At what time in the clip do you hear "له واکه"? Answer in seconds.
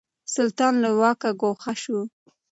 0.83-1.29